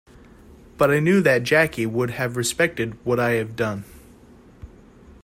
[0.79, 3.83] But I knew that Jackie would have respected what I had done.